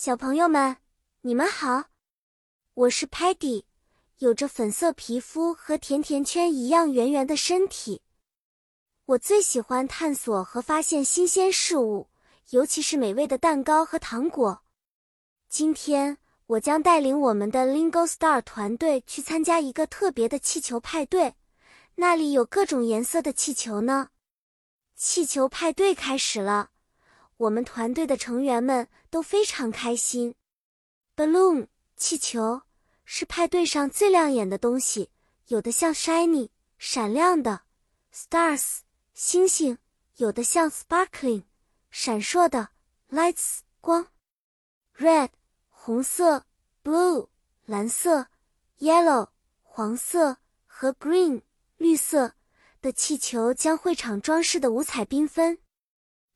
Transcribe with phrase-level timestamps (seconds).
[0.00, 0.76] 小朋友们，
[1.22, 1.86] 你们好，
[2.74, 3.64] 我是 Patty，
[4.18, 8.02] 有着粉色皮肤和甜甜圈一样圆圆的身体。
[9.06, 12.08] 我最喜欢探索和发现新鲜事物，
[12.50, 14.62] 尤其是美味的蛋糕和糖果。
[15.48, 21.34] 今天，我将带领我们的 Lingo Star 团队去参加一个特别的气球派对，
[21.96, 24.10] 那里有各种颜色的气球呢。
[24.94, 26.70] 气球派对开始了。
[27.38, 30.34] 我们团队的成员们都非常开心。
[31.16, 32.62] Balloon 气球
[33.04, 35.10] 是派对上最亮眼的东西，
[35.46, 37.62] 有的像 shiny 闪亮的
[38.14, 38.80] ，stars
[39.14, 39.78] 星星，
[40.16, 41.44] 有的像 sparkling
[41.90, 42.68] 闪烁的。
[43.10, 44.06] Lights 光
[44.98, 45.30] ，red
[45.70, 46.44] 红色
[46.84, 47.28] ，blue
[47.64, 48.26] 蓝色
[48.80, 49.28] ，yellow
[49.62, 51.40] 黄色和 green
[51.78, 52.34] 绿色。
[52.80, 55.58] 的气球将会场装饰的五彩缤纷。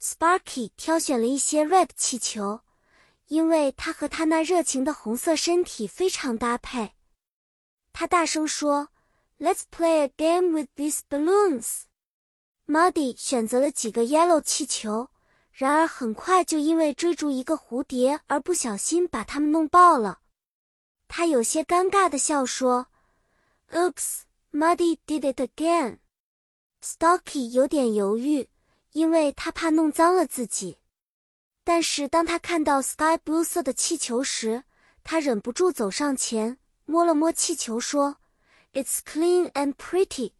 [0.00, 2.60] Sparky 挑选了一些 red 气球，
[3.26, 6.94] 因为它和他那热情的红色身体非常搭配。
[7.92, 8.90] 他大声说
[9.38, 11.82] ：“Let's play a game with these balloons。”
[12.68, 15.08] Muddy 选择了几个 yellow 气球，
[15.50, 20.20] 然而很快就因为追逐一个蝴蝶而不小心把它们弄爆了。
[21.08, 22.86] 他有些尴尬的笑说
[23.72, 24.20] ：“Oops,
[24.52, 25.98] Muddy did it again。”
[26.84, 28.48] Stocky 有点犹豫。
[28.92, 30.78] 因为他怕弄脏了自己，
[31.64, 34.64] 但是当他看到 sky blue 色的气球时，
[35.04, 38.16] 他忍不住走上前摸了摸气球，说
[38.72, 40.32] ：“It's clean and pretty,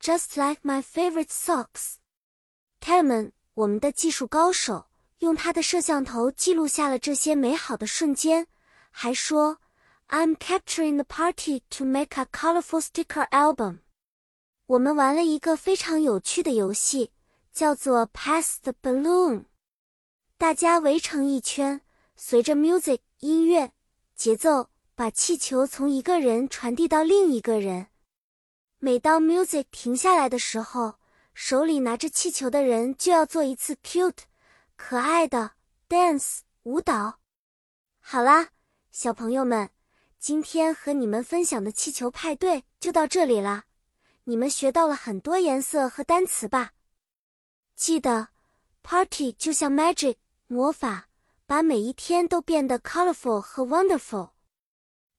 [0.00, 1.94] just like my favorite socks。”
[2.80, 4.86] t e m a n 我们的技术高手，
[5.18, 8.46] 用他的摄像头记录下了这些美好的瞬间，
[8.90, 9.58] 还说
[10.08, 13.78] ：“I'm capturing the party to make a colorful sticker album。”
[14.66, 17.12] 我们玩了一个非常有趣的游戏。
[17.54, 19.44] 叫做 Pass the balloon，
[20.36, 21.82] 大家围成一圈，
[22.16, 23.72] 随着 music 音乐
[24.16, 27.86] 节奏，把气球从一个人传递到另一个人。
[28.80, 30.96] 每当 music 停下来的时候，
[31.32, 34.24] 手里拿着气球的人就要做一次 cute
[34.74, 35.52] 可爱的
[35.88, 37.20] dance 舞蹈。
[38.00, 38.48] 好啦，
[38.90, 39.70] 小朋友们，
[40.18, 43.66] 今天和你们分享的气球派对就到这里啦。
[44.24, 46.72] 你们学到了很多颜色和单词吧？
[47.76, 48.28] 记得
[48.82, 51.08] ，party 就像 magic 魔法，
[51.46, 54.30] 把每一天都变得 colorful 和 wonderful。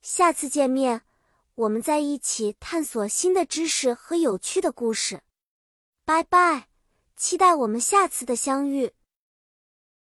[0.01, 1.01] 下次见面，
[1.55, 5.21] 我们在一起探索新的知识和有趣的故事。
[6.05, 6.69] 拜拜，
[7.15, 8.93] 期待我们下次的相遇。